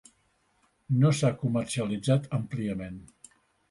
No 1.03 1.13
s'ha 1.19 1.31
comercialitzat 1.43 2.29
àmpliament. 2.43 3.03